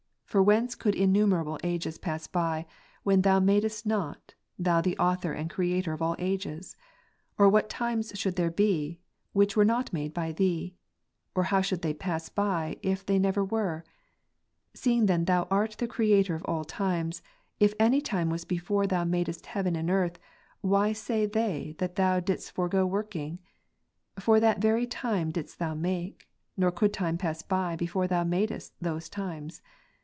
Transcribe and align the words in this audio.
For 0.31 0.41
whence 0.41 0.75
could 0.75 0.95
innumerable 0.95 1.59
ages 1.61 1.97
pass 1.97 2.25
by, 2.25 2.65
which 3.03 3.23
Thou 3.23 3.41
madest 3.41 3.85
not, 3.85 4.33
Thou 4.57 4.79
the 4.79 4.97
Author 4.97 5.33
and 5.33 5.49
Creator 5.49 5.91
of 5.91 6.01
all 6.01 6.15
ages? 6.17 6.77
or 7.37 7.49
what 7.49 7.67
times 7.67 8.13
should 8.15 8.37
there 8.37 8.49
be, 8.49 9.01
which 9.33 9.57
were 9.57 9.65
not 9.65 9.91
made 9.91 10.13
by 10.13 10.31
Thee"»? 10.31 10.73
or 11.35 11.43
how 11.43 11.59
should 11.59 11.81
they 11.81 11.93
pass 11.93 12.29
by, 12.29 12.77
if 12.81 13.05
they 13.05 13.19
never 13.19 13.43
were? 13.43 13.83
Seeing 14.73 15.07
then 15.07 15.25
Thou 15.25 15.49
art 15.51 15.71
the 15.79 15.85
Creator 15.87 16.35
of 16.35 16.45
all 16.45 16.63
times, 16.63 17.21
if 17.59 17.73
any 17.77 17.99
time 17.99 18.29
was 18.29 18.45
before 18.45 18.87
Thou 18.87 19.03
madest 19.03 19.47
heaven 19.47 19.75
and 19.75 19.89
earth, 19.91 20.17
why 20.61 20.93
say 20.93 21.25
they 21.25 21.75
that 21.79 21.97
Thou 21.97 22.21
didst 22.21 22.53
forego 22.53 22.85
working? 22.85 23.39
For 24.17 24.39
that 24.39 24.59
very 24.61 24.87
time 24.87 25.31
didst 25.31 25.59
Thou 25.59 25.73
make, 25.73 26.29
nor 26.55 26.71
could 26.71 26.93
times 26.93 27.19
pass 27.19 27.41
by, 27.41 27.75
before 27.75 28.07
Thou 28.07 28.23
madest 28.23 28.71
those 28.79 29.09
times. 29.09 29.61